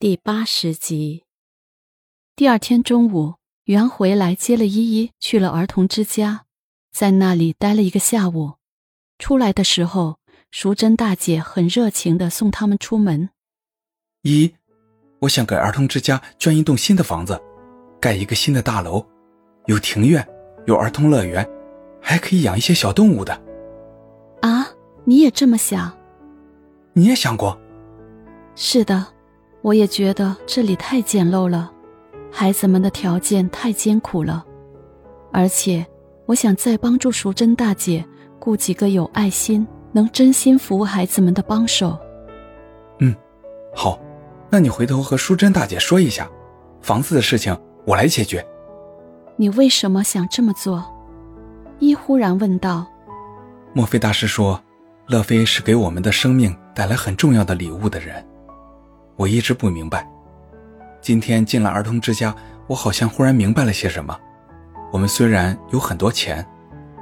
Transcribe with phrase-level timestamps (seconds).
[0.00, 1.24] 第八十集。
[2.36, 6.44] 第二天中午，袁回来接了依依去了儿童之家，
[6.92, 8.52] 在那里待了一个下午。
[9.18, 10.20] 出来的时候，
[10.52, 13.30] 淑珍大姐很热情的送他们出门。
[14.22, 14.54] 依依，
[15.22, 17.36] 我想给儿童之家捐一栋新的房子，
[17.98, 19.04] 盖一个新的大楼，
[19.66, 20.24] 有庭院，
[20.68, 21.44] 有儿童乐园，
[22.00, 23.34] 还可以养一些小动物的。
[24.42, 24.64] 啊，
[25.04, 25.92] 你也这么想？
[26.92, 27.60] 你也想过？
[28.54, 29.04] 是的。
[29.68, 31.70] 我也觉得这里太简陋了，
[32.32, 34.42] 孩子们的条件太艰苦了，
[35.30, 35.86] 而且
[36.24, 38.02] 我想再帮助淑珍大姐
[38.38, 41.98] 雇几个有爱心、能真心服务孩子们的帮手。
[43.00, 43.14] 嗯，
[43.74, 44.00] 好，
[44.48, 46.26] 那你回头和淑珍大姐说一下，
[46.80, 48.42] 房子的事情我来解决。
[49.36, 50.82] 你为什么想这么做？
[51.78, 52.86] 一忽然问道。
[53.74, 54.58] 墨菲大师说，
[55.08, 58.26] 乐飞是给我们的生命带来很重要的礼物的人。
[59.18, 60.08] 我一直不明白，
[61.00, 62.32] 今天进了儿童之家，
[62.68, 64.16] 我好像忽然明白了些什么。
[64.92, 66.46] 我们虽然有很多钱，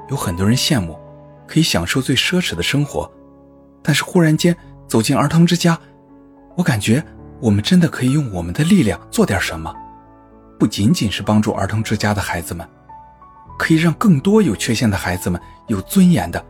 [0.09, 0.99] 有很多人羡慕，
[1.47, 3.09] 可以享受最奢侈的生活，
[3.83, 4.57] 但是忽然间
[4.89, 5.79] 走进儿童之家，
[6.57, 7.05] 我感觉
[7.39, 9.71] 我们真的可以用我们的力量做点什么，
[10.59, 12.67] 不仅仅是帮助儿童之家的孩子们，
[13.59, 16.43] 可以让更多有缺陷的孩子们有尊严的，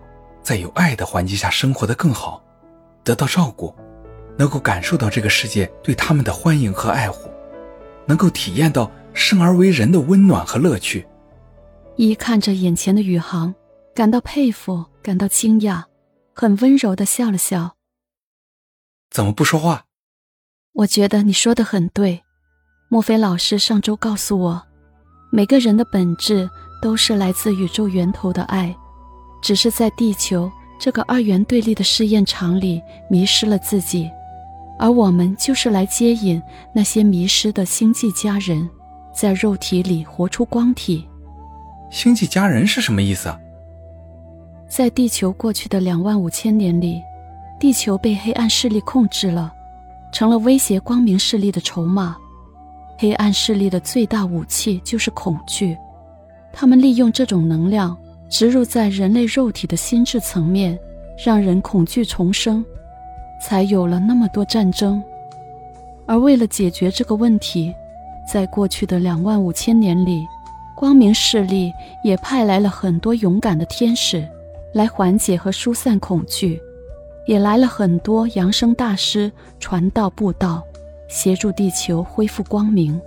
[0.44, 2.40] 在有爱的环境下生活的更好，
[3.02, 3.74] 得到照顾。
[4.36, 7.30] 能够感受到这个世界对他们的欢迎和爱护，
[8.06, 11.06] 能够体验到生而为人的温暖和乐趣。
[11.96, 13.54] 一看着眼前的宇航，
[13.94, 15.84] 感到佩服，感到惊讶，
[16.34, 17.76] 很温柔的笑了笑。
[19.10, 19.84] 怎么不说话？
[20.74, 22.22] 我觉得你说的很对。
[22.88, 24.62] 莫非老师上周告诉我，
[25.32, 26.48] 每个人的本质
[26.82, 28.76] 都是来自宇宙源头的爱，
[29.42, 34.10] 只是在地球这个二元对立的试验场里迷失了自己。
[34.78, 38.68] 而我们就是来接引那些迷失的星际家人，
[39.14, 41.06] 在肉体里活出光体。
[41.90, 43.34] 星际家人是什么意思？
[44.68, 47.00] 在地球过去的两万五千年里，
[47.58, 49.52] 地球被黑暗势力控制了，
[50.12, 52.16] 成了威胁光明势力的筹码。
[52.98, 55.76] 黑暗势力的最大武器就是恐惧，
[56.52, 57.96] 他们利用这种能量
[58.28, 60.78] 植入在人类肉体的心智层面，
[61.24, 62.64] 让人恐惧重生。
[63.40, 65.02] 才有了那么多战争，
[66.06, 67.74] 而为了解决这个问题，
[68.30, 70.26] 在过去的两万五千年里，
[70.74, 74.26] 光明势力也派来了很多勇敢的天使，
[74.72, 76.60] 来缓解和疏散恐惧，
[77.26, 80.62] 也来了很多扬声大师传道布道，
[81.08, 83.00] 协助地球恢复光明。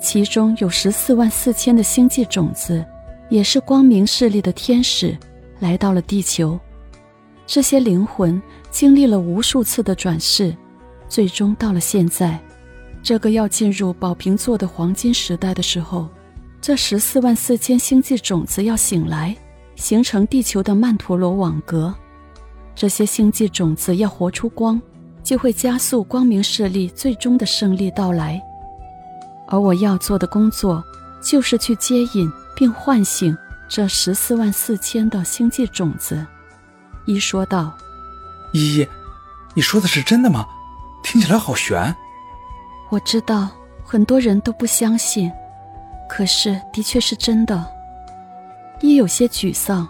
[0.00, 2.84] 其中有十四万四千的星际种子，
[3.28, 5.16] 也是光明势力的天使，
[5.58, 6.58] 来到了地球。
[7.46, 10.54] 这些灵魂经历了无数次的转世，
[11.08, 12.38] 最终到了现在，
[13.02, 16.08] 这个要进入宝瓶座的黄金时代的时候，
[16.60, 19.34] 这十四万四千星际种子要醒来，
[19.76, 21.94] 形成地球的曼陀罗网格。
[22.74, 24.82] 这些星际种子要活出光，
[25.22, 28.42] 就会加速光明势力最终的胜利到来。
[29.48, 30.82] 而我要做的工作，
[31.22, 33.34] 就是去接引并唤醒
[33.68, 36.26] 这十四万四千的星际种子。
[37.06, 37.72] 一说道
[38.52, 38.88] ：“依依，
[39.54, 40.46] 你说的是真的吗？
[41.02, 41.94] 听起来好悬。”
[42.90, 43.48] 我知道
[43.84, 45.30] 很多人都不相信，
[46.08, 47.64] 可是的确是真的。
[48.80, 49.88] 一有些沮丧，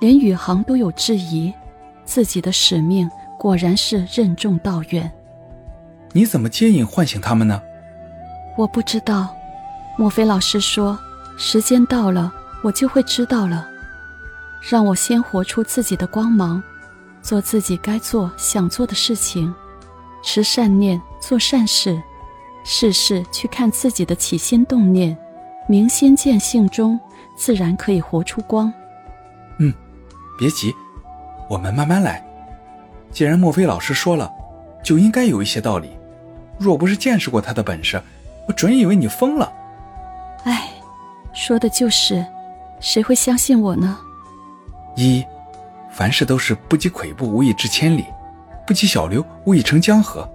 [0.00, 1.52] 连宇航都有质疑，
[2.04, 5.10] 自己的使命果然是任重道远。
[6.12, 7.60] 你怎么接引唤醒他们呢？
[8.56, 9.34] 我不知道。
[9.98, 10.98] 莫非老师说，
[11.36, 12.32] 时间到了，
[12.62, 13.68] 我就会知道了。
[14.62, 16.62] 让我先活出自己的光芒，
[17.20, 19.52] 做自己该做、想做的事情，
[20.22, 22.00] 持善念，做善事，
[22.64, 25.18] 事事去看自己的起心动念，
[25.68, 26.98] 明心见性中，
[27.36, 28.72] 自然可以活出光。
[29.58, 29.74] 嗯，
[30.38, 30.72] 别急，
[31.50, 32.24] 我们慢慢来。
[33.10, 34.30] 既然莫非老师说了，
[34.82, 35.90] 就应该有一些道理。
[36.56, 38.00] 若不是见识过他的本事，
[38.46, 39.52] 我准以为你疯了。
[40.44, 40.70] 哎，
[41.32, 42.24] 说的就是，
[42.78, 43.98] 谁会相信我呢？
[44.96, 45.24] 一，
[45.90, 48.04] 凡事都是不积跬步，无以至千里；
[48.66, 50.28] 不积小流，无以成江河。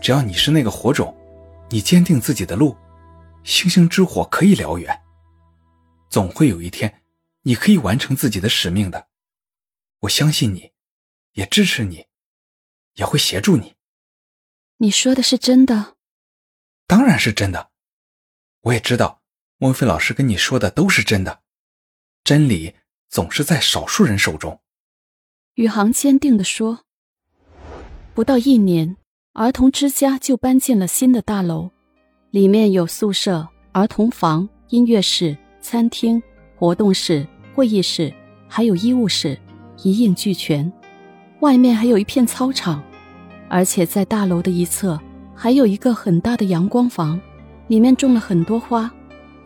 [0.00, 1.16] 只要你是那个火种，
[1.70, 2.76] 你坚定自己的路，
[3.44, 5.00] 星星之火可以燎原。
[6.08, 7.02] 总会有一天，
[7.42, 9.08] 你可以完成自己的使命的。
[10.00, 10.72] 我相信你，
[11.32, 12.06] 也支持你，
[12.94, 13.74] 也会协助你。
[14.78, 15.96] 你说的是真的？
[16.86, 17.70] 当然是真的。
[18.62, 19.22] 我也知道，
[19.56, 21.42] 莫非老师跟你说的都是真的。
[22.24, 22.74] 真理。
[23.08, 24.60] 总是在少数人手中，
[25.54, 26.80] 宇航坚定地说
[28.12, 28.96] ：“不到一年，
[29.32, 31.70] 儿童之家就搬进了新的大楼，
[32.30, 36.22] 里面有宿舍、儿童房、音乐室、餐厅、
[36.54, 38.12] 活动室、会议室，
[38.46, 39.38] 还有医务室，
[39.82, 40.70] 一应俱全。
[41.40, 42.82] 外面还有一片操场，
[43.48, 45.00] 而且在大楼的一侧
[45.34, 47.18] 还有一个很大的阳光房，
[47.68, 48.92] 里面种了很多花，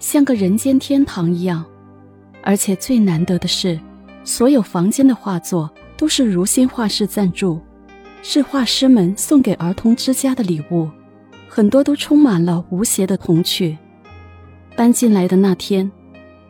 [0.01, 1.65] 像个人间天堂一样。
[2.43, 3.79] 而且最难得的是，
[4.25, 7.61] 所有房间的画作都是如新画室赞助，
[8.23, 10.91] 是画师们送给儿童之家的礼物，
[11.49, 13.79] 很多都充满了无邪的童趣。
[14.77, 15.91] 搬进来的那天，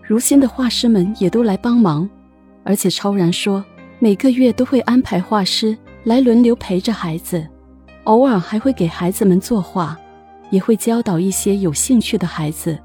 [0.02, 2.08] 如新的画师们也都来帮忙，
[2.64, 3.64] 而且超然说，
[3.98, 7.46] 每个月都会安排画师来轮流陪着孩子，
[8.04, 9.98] 偶尔还会给孩子们作画，
[10.50, 12.78] 也会教导一些有兴趣的孩子。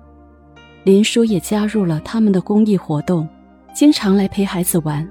[0.83, 3.27] 林叔也加入了他们的公益活动，
[3.74, 5.07] 经常来陪孩子玩。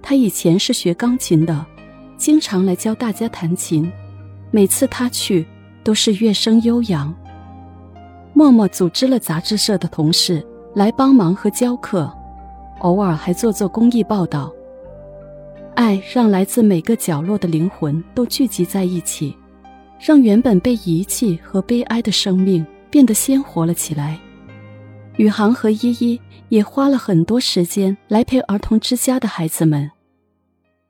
[0.00, 1.66] 他以前是学钢琴的，
[2.16, 3.90] 经常来教大家弹琴。
[4.50, 5.44] 每次他去，
[5.82, 7.12] 都是乐声悠扬。
[8.32, 12.10] 默默组织了杂志社的同事来帮忙和教课，
[12.78, 14.52] 偶尔还做做公益报道。
[15.74, 19.36] 爱让来自每个角落的灵魂都聚集在一起，
[19.98, 24.18] 让原本被遗弃和悲哀的生命变得鲜活了起来。
[25.18, 29.90] 宇航和依依也花了很多时间来陪儿童之家的孩子们。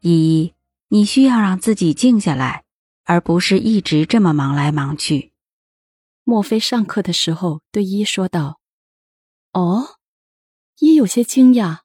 [0.01, 0.55] 依依，
[0.89, 2.65] 你需要让自己静下来，
[3.05, 5.33] 而不是一直这么忙来忙去。
[6.25, 8.61] 莫非上课的时候对依依说道
[9.55, 9.97] ：“哦。”
[10.81, 11.79] 依有些惊讶：“